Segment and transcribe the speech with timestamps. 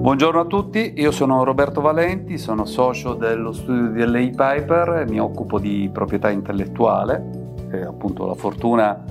[0.00, 5.20] Buongiorno a tutti, io sono Roberto Valenti, sono socio dello studio di LA Piper, mi
[5.20, 9.04] occupo di proprietà intellettuale, e appunto ho la fortuna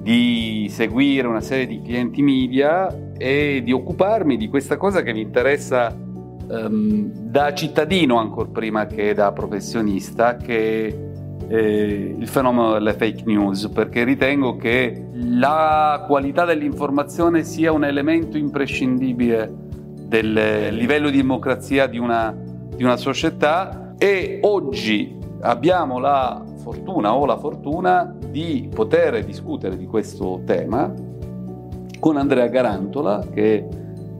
[0.00, 5.20] di seguire una serie di clienti media e di occuparmi di questa cosa che mi
[5.20, 11.10] interessa um, da cittadino ancora prima che da professionista, che
[11.46, 18.38] eh, il fenomeno delle fake news, perché ritengo che la qualità dell'informazione sia un elemento
[18.38, 19.61] imprescindibile
[20.12, 23.94] del livello di democrazia di una, di una società.
[23.96, 30.92] E oggi abbiamo la fortuna o la fortuna di poter discutere di questo tema
[31.98, 33.58] con Andrea Garantola che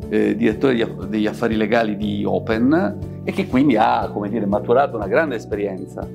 [0.09, 4.97] è eh, direttore degli affari legali di Open e che quindi ha come dire, maturato
[4.97, 6.09] una grande esperienza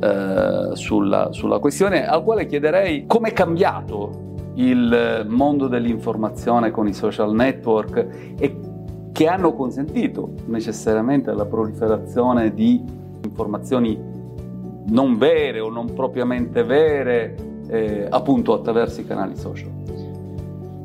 [0.00, 6.92] eh, sulla, sulla questione al quale chiederei come è cambiato il mondo dell'informazione con i
[6.92, 8.67] social network e
[9.18, 12.80] che hanno consentito necessariamente la proliferazione di
[13.24, 14.00] informazioni
[14.90, 17.34] non vere o non propriamente vere,
[17.66, 19.70] eh, appunto attraverso i canali social.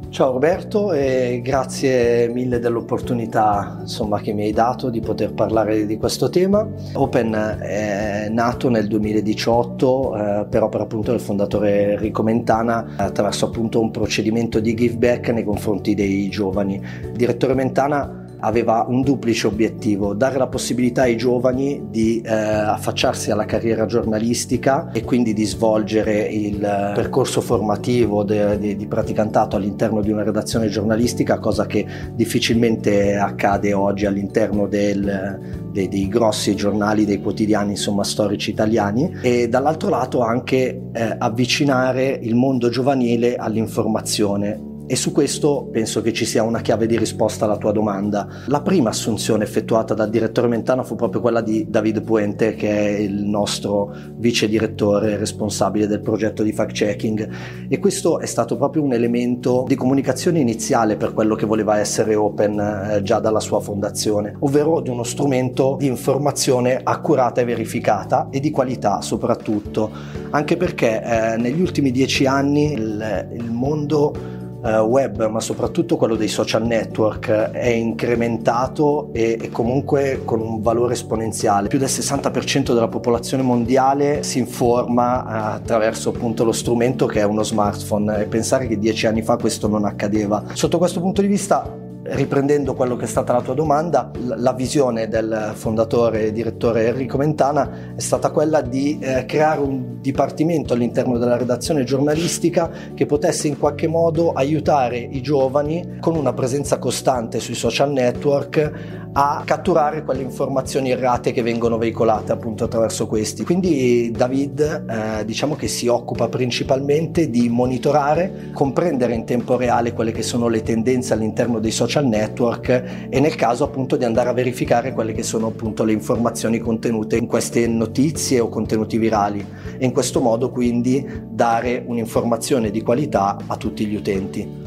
[0.09, 5.97] Ciao Roberto e grazie mille dell'opportunità insomma, che mi hai dato di poter parlare di
[5.97, 6.67] questo tema.
[6.93, 13.79] Open è nato nel 2018 eh, per opera appunto del fondatore Enrico Mentana attraverso appunto
[13.79, 16.81] un procedimento di give back nei confronti dei giovani.
[17.03, 23.31] Il direttore Mentana aveva un duplice obiettivo, dare la possibilità ai giovani di eh, affacciarsi
[23.31, 26.59] alla carriera giornalistica e quindi di svolgere il
[26.93, 33.73] percorso formativo de, de, di praticantato all'interno di una redazione giornalistica, cosa che difficilmente accade
[33.73, 35.39] oggi all'interno del,
[35.71, 39.19] dei, dei, grossi giornali, dei quotidiani insomma storici italiani.
[39.21, 46.11] E dall'altro lato anche eh, avvicinare il mondo giovanile all'informazione e su questo penso che
[46.11, 48.27] ci sia una chiave di risposta alla tua domanda.
[48.47, 52.99] La prima assunzione effettuata dal direttore Mentana fu proprio quella di David Puente, che è
[52.99, 57.29] il nostro vice direttore responsabile del progetto di fact checking
[57.69, 62.15] e questo è stato proprio un elemento di comunicazione iniziale per quello che voleva essere
[62.15, 68.27] Open eh, già dalla sua fondazione, ovvero di uno strumento di informazione accurata e verificata
[68.29, 69.89] e di qualità soprattutto,
[70.31, 76.15] anche perché eh, negli ultimi dieci anni il, il mondo uh, web, ma soprattutto quello
[76.15, 81.67] dei social network, è incrementato e, e, comunque con un valore esponenziale.
[81.67, 87.23] Più del 60% della popolazione mondiale si informa uh, attraverso appunto lo strumento che è
[87.23, 90.43] uno smartphone e pensare che dieci anni fa questo non accadeva.
[90.53, 95.07] Sotto questo punto di vista riprendendo quello che è stata la tua domanda, la visione
[95.07, 101.17] del fondatore e direttore Enrico Mentana è stata quella di eh, creare un dipartimento all'interno
[101.17, 107.39] della redazione giornalistica che potesse in qualche modo aiutare i giovani con una presenza costante
[107.39, 113.43] sui social network a catturare quelle informazioni errate che vengono veicolate appunto attraverso questi.
[113.45, 114.85] Quindi David
[115.19, 120.47] eh, diciamo che si occupa principalmente di monitorare, comprendere in tempo reale quelle che sono
[120.47, 125.13] le tendenze all'interno dei social network e nel caso appunto di andare a verificare quelle
[125.13, 129.45] che sono appunto le informazioni contenute in queste notizie o contenuti virali
[129.77, 134.61] e in questo modo quindi dare un'informazione di qualità a tutti gli utenti.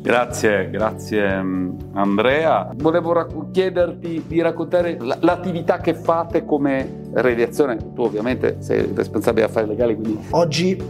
[0.00, 2.70] Grazie, grazie mm, Andrea.
[2.76, 7.76] Volevo rac- chiederti di raccontare l- l'attività che fate come redazione.
[7.76, 10.18] Tu ovviamente sei responsabile di affari legali, quindi...
[10.30, 10.80] Oggi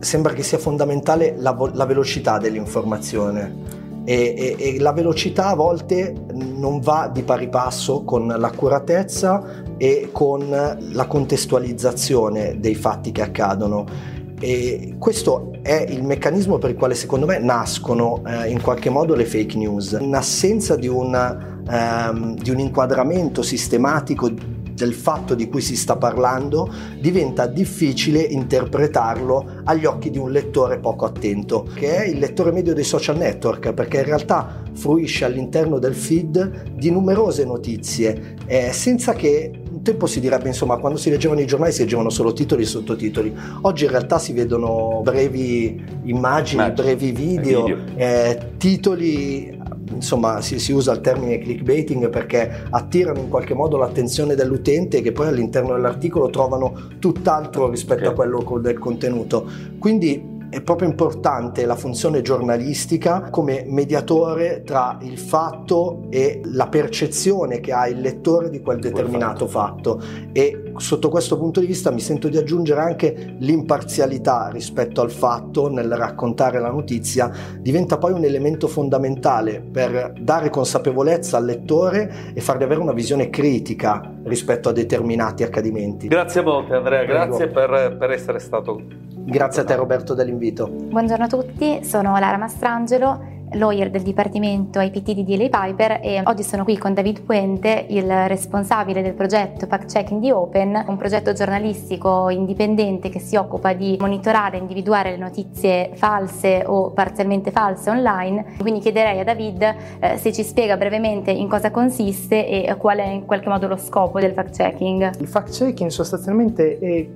[0.00, 5.54] sembra che sia fondamentale la, vo- la velocità dell'informazione e, e, e la velocità a
[5.54, 13.22] volte non va di pari passo con l'accuratezza e con la contestualizzazione dei fatti che
[13.22, 18.90] accadono e questo è il meccanismo per il quale secondo me nascono eh, in qualche
[18.90, 19.96] modo le fake news.
[19.98, 24.30] In assenza di, una, ehm, di un inquadramento sistematico
[24.74, 30.78] del fatto di cui si sta parlando, diventa difficile interpretarlo agli occhi di un lettore
[30.78, 35.78] poco attento, che è il lettore medio dei social network, perché in realtà fruisce all'interno
[35.78, 41.40] del feed di numerose notizie, eh, senza che tempo si direbbe, insomma, quando si leggevano
[41.40, 43.32] i giornali si leggevano solo titoli e sottotitoli.
[43.62, 46.72] Oggi in realtà si vedono brevi immagini, Immagini.
[46.72, 47.78] brevi video, video.
[47.94, 54.34] Eh, titoli insomma si, si, usa il termine clickbaiting perché attirano in qualche modo l'attenzione
[54.34, 58.12] dell'utente che poi all'interno dell'articolo trovano tutt'altro rispetto okay.
[58.12, 59.46] a quello del contenuto.
[59.78, 67.58] Quindi è proprio importante la funzione giornalistica come mediatore tra il fatto e la percezione
[67.58, 70.00] che ha il lettore di quel determinato fatto.
[70.32, 75.68] e sotto questo punto di vista mi sento di aggiungere anche l'imparzialità rispetto al fatto
[75.68, 77.30] nel raccontare la notizia.
[77.58, 83.28] Diventa poi un elemento fondamentale per dare consapevolezza al lettore e fargli avere una visione
[83.28, 86.06] critica rispetto a determinati accadimenti.
[86.06, 88.80] Grazie a volte Andrea, grazie per, per essere stato
[89.24, 90.68] Grazie a te Roberto dell'invito.
[90.68, 96.42] Buongiorno a tutti, sono Lara Mastrangelo lawyer del Dipartimento IPT di DLA Piper e oggi
[96.42, 101.32] sono qui con David Puente, il responsabile del progetto Fact Checking di Open, un progetto
[101.32, 107.90] giornalistico indipendente che si occupa di monitorare e individuare le notizie false o parzialmente false
[107.90, 108.56] online.
[108.58, 113.06] Quindi chiederei a David eh, se ci spiega brevemente in cosa consiste e qual è
[113.06, 115.20] in qualche modo lo scopo del fact checking.
[115.20, 117.06] Il fact checking sostanzialmente è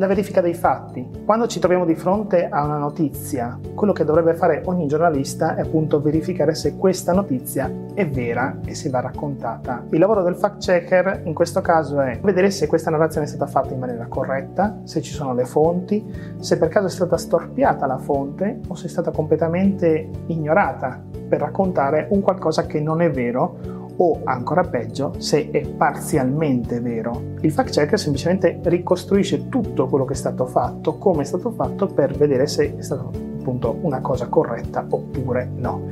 [0.00, 1.06] la verifica dei fatti.
[1.26, 5.60] Quando ci troviamo di fronte a una notizia, quello che dovrebbe fare ogni giornalista è
[5.60, 9.84] appunto verificare se questa notizia è vera e se va raccontata.
[9.90, 13.46] Il lavoro del fact checker in questo caso è vedere se questa narrazione è stata
[13.46, 16.02] fatta in maniera corretta, se ci sono le fonti,
[16.38, 20.98] se per caso è stata storpiata la fonte o se è stata completamente ignorata
[21.28, 27.34] per raccontare un qualcosa che non è vero o ancora peggio se è parzialmente vero.
[27.40, 31.86] Il fact checker semplicemente ricostruisce tutto quello che è stato fatto, come è stato fatto
[31.86, 35.82] per vedere se è stata appunto una cosa corretta oppure no.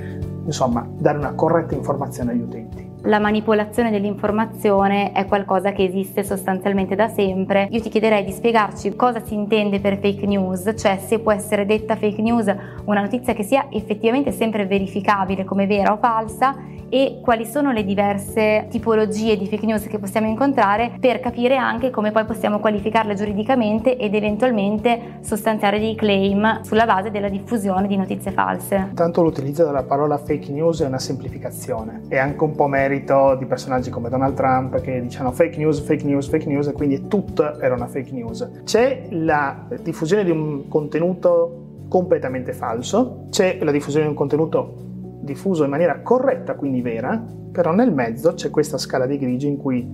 [0.44, 6.95] Insomma, dare una corretta informazione agli utenti la manipolazione dell'informazione è qualcosa che esiste sostanzialmente
[6.95, 7.69] da sempre.
[7.71, 11.65] Io ti chiederei di spiegarci cosa si intende per fake news, cioè se può essere
[11.65, 12.53] detta fake news
[12.85, 16.56] una notizia che sia effettivamente sempre verificabile come vera o falsa
[16.91, 21.91] e quali sono le diverse tipologie di fake news che possiamo incontrare per capire anche
[21.91, 27.97] come poi possiamo qualificarle giuridicamente ed eventualmente sostanziare dei claim sulla base della diffusione di
[27.97, 28.91] notizie false.
[28.94, 33.44] Tanto l'utilizzo della parola fake news è una semplificazione, è anche un po' merito di
[33.44, 37.58] personaggi come Donald Trump che dicevano fake news, fake news, fake news e quindi tutto
[37.61, 38.62] era una fake news.
[38.64, 44.87] C'è la diffusione di un contenuto completamente falso, c'è la diffusione di un contenuto
[45.20, 49.58] diffuso in maniera corretta, quindi vera, però nel mezzo c'è questa scala di grigi in
[49.58, 49.87] cui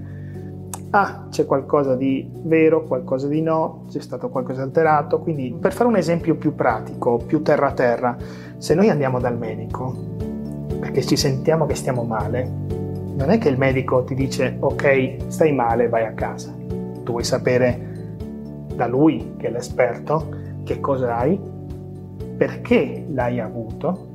[0.90, 5.20] ah, c'è qualcosa di vero, qualcosa di no, c'è stato qualcosa alterato.
[5.20, 8.16] Quindi, per fare un esempio più pratico, più terra terra,
[8.58, 10.42] se noi andiamo dal medico
[10.78, 12.83] perché ci sentiamo che stiamo male,
[13.16, 16.52] non è che il medico ti dice ok, stai male, vai a casa.
[16.52, 17.92] Tu vuoi sapere
[18.74, 20.28] da lui, che è l'esperto,
[20.64, 21.38] che cosa hai,
[22.36, 24.12] perché l'hai avuto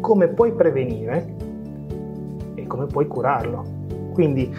[0.00, 1.34] come puoi prevenire
[2.54, 3.64] e come puoi curarlo.
[4.12, 4.52] Quindi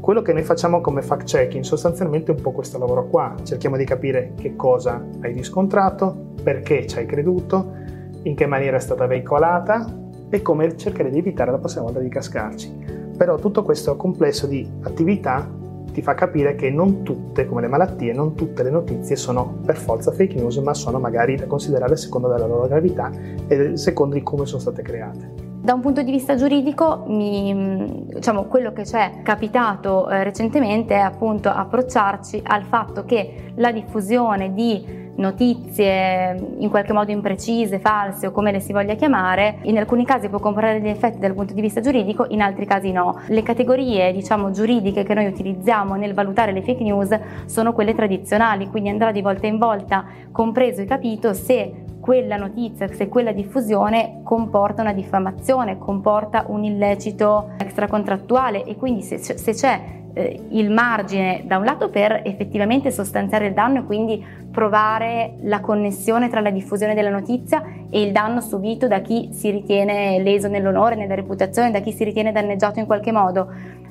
[0.00, 3.76] quello che noi facciamo come fact checking sostanzialmente è un po' questo lavoro qua, cerchiamo
[3.76, 7.80] di capire che cosa hai riscontrato, perché ci hai creduto,
[8.24, 9.86] in che maniera è stata veicolata
[10.28, 13.01] e come cercare di evitare la prossima volta di cascarci.
[13.22, 15.48] Però tutto questo complesso di attività
[15.92, 19.76] ti fa capire che non tutte, come le malattie, non tutte le notizie sono per
[19.76, 23.12] forza fake news, ma sono magari da considerare secondo della loro gravità
[23.46, 25.34] e secondo di come sono state create.
[25.60, 30.96] Da un punto di vista giuridico, mi, diciamo, quello che ci è capitato eh, recentemente
[30.96, 38.26] è appunto approcciarci al fatto che la diffusione di notizie in qualche modo imprecise, false
[38.26, 41.54] o come le si voglia chiamare, in alcuni casi può comportare degli effetti dal punto
[41.54, 43.20] di vista giuridico, in altri casi no.
[43.26, 48.68] Le categorie, diciamo, giuridiche che noi utilizziamo nel valutare le fake news sono quelle tradizionali,
[48.68, 54.22] quindi andrà di volta in volta compreso e capito se quella notizia, se quella diffusione
[54.24, 61.42] comporta una diffamazione, comporta un illecito extracontrattuale e quindi se, se c'è eh, il margine
[61.44, 66.50] da un lato per effettivamente sostanziare il danno e quindi provare la connessione tra la
[66.50, 71.70] diffusione della notizia e il danno subito da chi si ritiene leso nell'onore, nella reputazione,
[71.70, 73.50] da chi si ritiene danneggiato in qualche modo.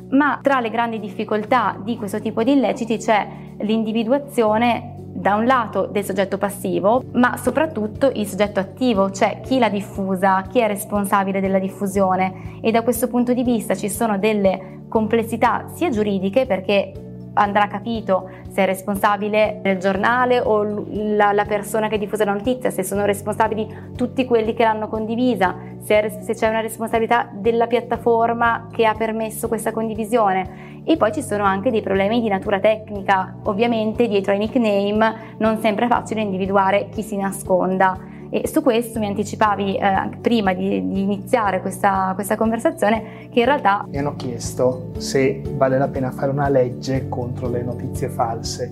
[0.10, 3.28] Ma tra le grandi difficoltà di questo tipo di illeciti c'è
[3.60, 9.70] l'individuazione da un lato del soggetto passivo, ma soprattutto il soggetto attivo, cioè chi l'ha
[9.70, 12.60] diffusa, chi è responsabile della diffusione.
[12.60, 18.30] E da questo punto di vista ci sono delle complessità sia giuridiche perché andrà capito
[18.50, 23.06] se è responsabile il giornale o la, la, persona che diffusa la notizia, se sono
[23.06, 28.86] responsabili tutti quelli che l'hanno condivisa, se, è, se c'è una responsabilità della piattaforma che
[28.86, 30.82] ha permesso questa condivisione.
[30.84, 35.60] E poi ci sono anche dei problemi di natura tecnica, ovviamente dietro ai nickname non
[35.60, 38.11] sempre è facile individuare chi si nasconda.
[38.34, 43.46] E su questo mi anticipavi eh, prima di, di iniziare questa, questa, conversazione che in
[43.46, 43.86] realtà...
[43.90, 48.72] Mi hanno chiesto se vale la pena fare una legge contro le notizie false.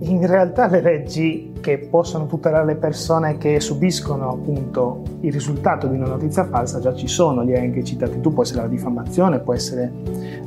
[0.00, 5.96] in realtà le leggi che possono tutelare le persone che subiscono appunto il risultato di
[5.96, 9.38] una notizia falsa già ci sono, li hai anche citati tu, può essere la diffamazione,
[9.38, 9.90] può essere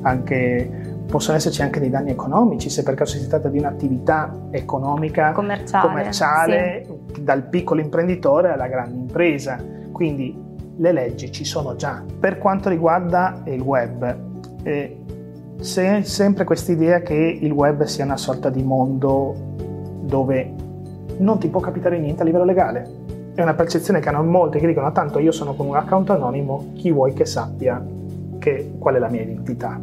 [0.01, 5.31] anche possono esserci anche dei danni economici se per caso si tratta di un'attività economica
[5.31, 7.23] commerciale, commerciale sì.
[7.23, 9.57] dal piccolo imprenditore alla grande impresa.
[9.91, 10.43] Quindi
[10.77, 12.03] le leggi ci sono già.
[12.19, 14.17] Per quanto riguarda il web,
[14.63, 14.97] eh,
[15.61, 19.33] c'è sempre questa idea che il web sia una sorta di mondo
[20.01, 20.53] dove
[21.17, 23.03] non ti può capitare niente a livello legale.
[23.33, 26.71] È una percezione che hanno molti che dicono tanto io sono con un account anonimo,
[26.73, 27.83] chi vuoi che sappia
[28.39, 29.79] che, qual è la mia identità.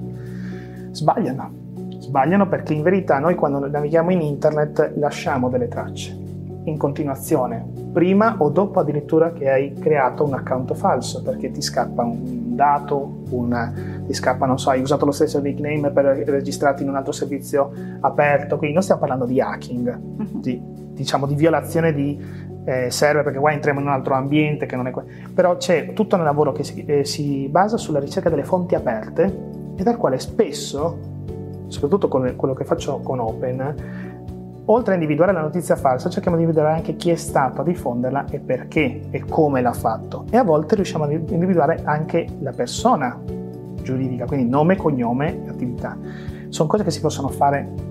[0.93, 1.61] Sbagliano.
[1.99, 6.21] Sbagliano perché in verità noi quando navighiamo in internet lasciamo delle tracce
[6.65, 12.05] in continuazione, prima o dopo addirittura che hai creato un account falso perché ti scappa
[12.05, 13.73] un dato, una,
[14.07, 17.73] ti scappa, non so, hai usato lo stesso nickname per registrarti in un altro servizio
[18.01, 20.41] aperto, quindi non stiamo parlando di hacking, uh-huh.
[20.41, 22.21] di, diciamo di violazione di
[22.65, 25.93] eh, server perché qua entriamo in un altro ambiente che non è quello, però c'è
[25.95, 29.97] tutto un lavoro che si, eh, si basa sulla ricerca delle fonti aperte e dal
[29.97, 30.99] quale spesso,
[31.69, 33.75] soprattutto con quello che faccio con Open,
[34.67, 38.26] oltre a individuare la notizia falsa, cerchiamo di individuare anche chi è stato a diffonderla
[38.31, 40.25] e perché e come l'ha fatto.
[40.31, 43.19] E a volte riusciamo a individuare anche la persona
[43.83, 45.97] giuridica, quindi nome, cognome e attività.
[46.49, 47.91] Sono cose che si possono fare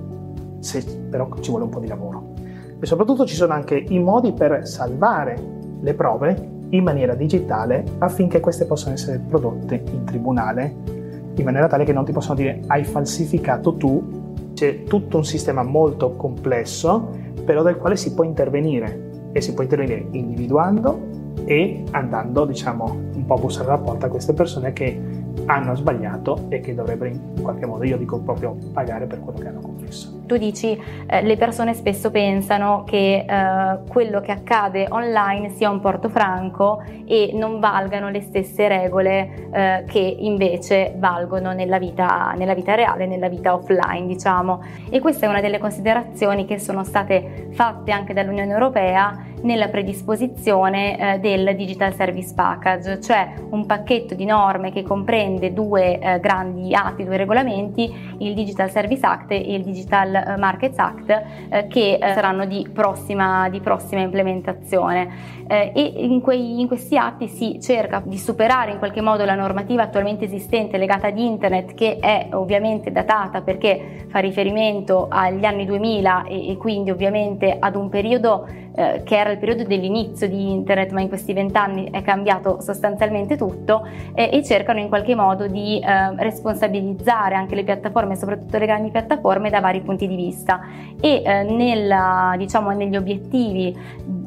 [0.60, 2.34] se però ci vuole un po' di lavoro.
[2.80, 5.36] E soprattutto ci sono anche i modi per salvare
[5.82, 11.00] le prove in maniera digitale affinché queste possano essere prodotte in tribunale
[11.36, 14.20] in maniera tale che non ti possono dire hai falsificato tu.
[14.54, 17.10] C'è tutto un sistema molto complesso,
[17.46, 21.10] però del quale si può intervenire e si può intervenire individuando
[21.46, 25.00] e andando, diciamo, un po' a bussare la porta a queste persone che
[25.46, 29.48] hanno sbagliato e che dovrebbero in qualche modo, io dico proprio, pagare per quello che
[29.48, 30.21] hanno commesso.
[30.32, 35.82] Tu dici eh, le persone spesso pensano che eh, quello che accade online sia un
[35.82, 42.76] portofranco e non valgano le stesse regole eh, che invece valgono nella vita, nella vita
[42.76, 44.64] reale, nella vita offline, diciamo.
[44.90, 51.16] E questa è una delle considerazioni che sono state fatte anche dall'Unione Europea nella predisposizione
[51.16, 56.74] eh, del Digital Service Package, cioè un pacchetto di norme che comprende due eh, grandi
[56.74, 61.10] atti, due regolamenti, il Digital Service Act e il Digital eh, Markets Act,
[61.50, 65.40] eh, che eh, saranno di prossima, di prossima implementazione.
[65.48, 69.36] Eh, e in, quei, in, questi atti si cerca di superare in qualche modo la
[69.36, 75.66] normativa attualmente esistente legata ad internet, che è ovviamente datata perché fa riferimento agli anni
[75.66, 80.52] 2000 e, e quindi ovviamente ad un periodo eh, che era il periodo dell'inizio di
[80.52, 85.48] internet, ma in questi vent'anni è cambiato sostanzialmente tutto eh, e cercano in qualche modo
[85.48, 90.62] di eh, responsabilizzare anche le piattaforme, soprattutto le grandi piattaforme, da vari punti di vista.
[91.00, 93.76] E eh, nella, diciamo, negli obiettivi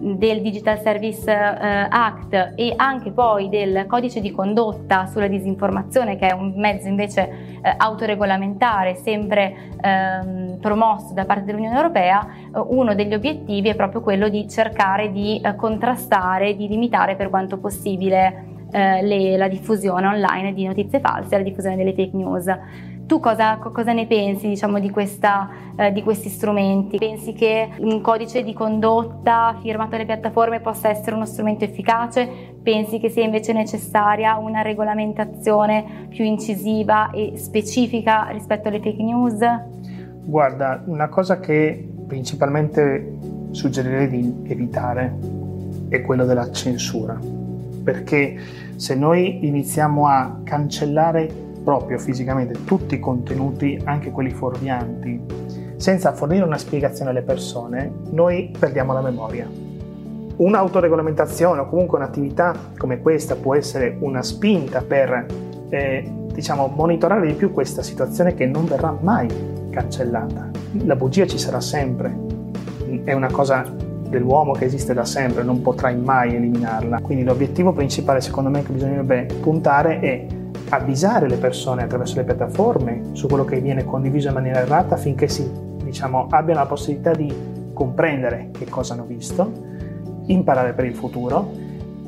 [0.04, 6.28] del Digital Service eh, Act e anche poi del codice di condotta sulla disinformazione, che
[6.28, 7.28] è un mezzo invece
[7.62, 12.26] eh, autoregolamentare, sempre ehm, promosso da parte dell'Unione Europea,
[12.68, 17.58] uno degli obiettivi è proprio quello di cercare di eh, contrastare, di limitare per quanto
[17.58, 22.46] possibile eh, le, la diffusione online di notizie false, la diffusione delle fake news.
[23.06, 26.96] Tu cosa, cosa ne pensi diciamo, di, questa, eh, di, questi strumenti?
[26.96, 32.26] Pensi che un codice di condotta firmato dalle piattaforme possa essere uno strumento efficace?
[32.62, 39.38] Pensi che sia invece necessaria una regolamentazione più incisiva e specifica rispetto alle fake news?
[40.23, 43.18] Guarda, una cosa che principalmente
[43.50, 45.14] suggerirei di evitare
[45.90, 47.18] è quello della censura,
[47.84, 48.34] perché
[48.76, 55.21] se noi iniziamo a cancellare proprio fisicamente tutti i contenuti, anche quelli fuorvianti,
[55.76, 59.49] senza fornire una spiegazione alle persone, noi perdiamo la memoria.
[60.37, 65.26] Un'autoregolamentazione o comunque un'attività come questa può essere una spinta per
[65.71, 69.28] eh, diciamo, monitorare di più questa situazione che non verrà mai
[69.71, 70.50] cancellata.
[70.85, 72.16] La bugia ci sarà sempre,
[73.04, 73.64] è una cosa
[74.09, 77.00] dell'uomo che esiste da sempre, non potrai mai eliminarla.
[77.00, 80.26] Quindi l'obiettivo principale secondo me che bisognerebbe puntare è
[80.71, 85.28] avvisare le persone attraverso le piattaforme su quello che viene condiviso in maniera errata affinché
[85.28, 85.50] si,
[85.83, 87.33] diciamo, abbiano la possibilità di
[87.73, 89.52] comprendere che cosa hanno visto,
[90.26, 91.50] imparare per il futuro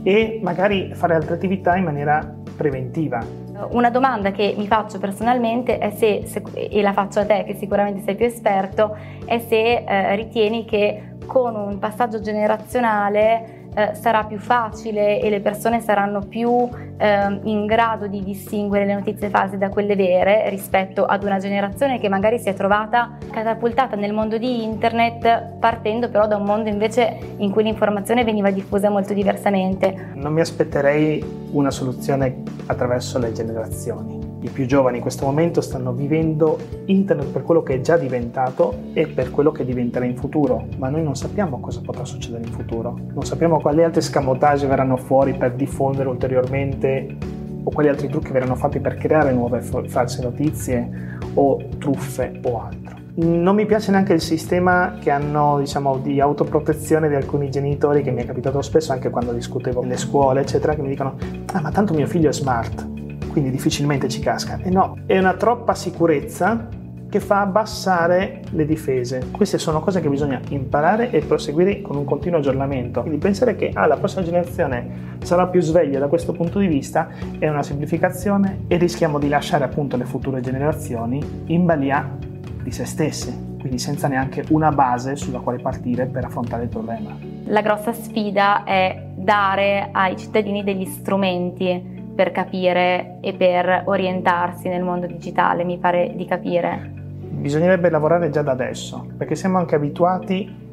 [0.02, 3.24] e magari fare altre attività in maniera preventiva.
[3.70, 7.54] Una domanda che mi faccio personalmente è se, se, e la faccio a te che
[7.54, 14.24] sicuramente sei più esperto, è se eh, ritieni che con un passaggio generazionale eh, sarà
[14.24, 16.66] più facile e le persone saranno più
[16.96, 22.00] eh, in grado di distinguere le notizie false da quelle vere rispetto ad una generazione
[22.00, 26.70] che magari si è trovata catapultata nel mondo di internet partendo però da un mondo
[26.70, 30.12] invece in cui l'informazione veniva diffusa molto diversamente.
[30.14, 35.92] Non mi aspetterei una soluzione attraverso le generazioni i più giovani in questo momento stanno
[35.92, 40.66] vivendo internet per quello che è già diventato e per quello che diventerà in futuro,
[40.78, 44.96] ma noi non sappiamo cosa potrà succedere in futuro, non sappiamo quali altri scamotage verranno
[44.96, 47.16] fuori per diffondere ulteriormente
[47.64, 52.94] o quali altri trucchi verranno fatti per creare nuove false notizie o truffe o altro.
[53.16, 58.10] Non mi piace neanche il sistema che hanno diciamo, di autoprotezione di alcuni genitori, che
[58.10, 61.16] mi è capitato spesso anche quando discutevo nelle scuole, eccetera, che mi dicono:
[61.54, 62.95] Ah, ma tanto mio figlio è smart
[63.36, 64.58] quindi difficilmente ci casca.
[64.62, 66.68] E no, è una troppa sicurezza
[67.06, 69.28] che fa abbassare le difese.
[69.30, 73.02] Queste sono cose che bisogna imparare e proseguire con un continuo aggiornamento.
[73.02, 77.10] Quindi pensare che ah, la prossima generazione sarà più sveglia da questo punto di vista
[77.38, 82.16] è una semplificazione e rischiamo di lasciare appunto le future generazioni in balia
[82.62, 87.14] di se stesse, quindi senza neanche una base sulla quale partire per affrontare il problema.
[87.48, 94.82] La grossa sfida è dare ai cittadini degli strumenti per capire e per orientarsi nel
[94.82, 96.94] mondo digitale, mi pare di capire.
[97.20, 100.64] Bisognerebbe lavorare già da adesso, perché siamo anche abituati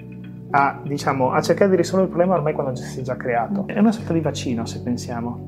[0.52, 3.66] a, diciamo, a cercare di risolvere il problema ormai quando si è già creato.
[3.68, 5.46] È una sorta di vaccino, se pensiamo.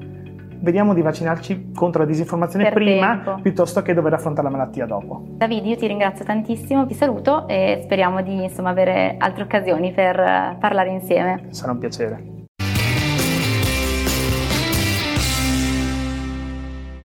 [0.58, 3.40] Vediamo di vaccinarci contro la disinformazione per prima tempo.
[3.42, 5.24] piuttosto che dover affrontare la malattia dopo.
[5.28, 10.58] Davide, io ti ringrazio tantissimo, vi saluto e speriamo di insomma, avere altre occasioni per
[10.60, 11.46] parlare insieme.
[11.50, 12.35] Sarà un piacere.